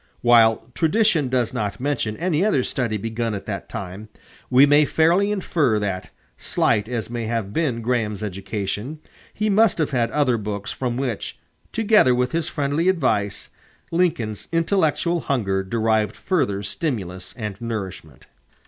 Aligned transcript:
While 0.21 0.71
tradition 0.73 1.29
does 1.29 1.53
not 1.53 1.79
mention 1.79 2.17
any 2.17 2.43
other 2.43 2.63
study 2.63 2.97
begun 2.97 3.35
at 3.35 3.45
that 3.45 3.69
time, 3.69 4.09
we 4.49 4.65
may 4.65 4.83
fairly 4.83 5.31
infer 5.31 5.77
that, 5.77 6.09
slight 6.39 6.89
as 6.89 7.11
may 7.11 7.27
have 7.27 7.53
been 7.53 7.83
Graham's 7.83 8.23
education, 8.23 8.99
he 9.31 9.47
must 9.47 9.77
have 9.77 9.91
had 9.91 10.09
other 10.09 10.37
books 10.39 10.71
from 10.71 10.97
which, 10.97 11.37
together 11.71 12.15
with 12.15 12.31
his 12.31 12.47
friendly 12.47 12.89
advice, 12.89 13.51
Lincoln's 13.91 14.47
intellectual 14.51 15.19
hunger 15.19 15.61
derived 15.63 16.15
further 16.15 16.63
stimulus 16.63 17.35
and 17.37 17.61
nourishment. 17.61 18.25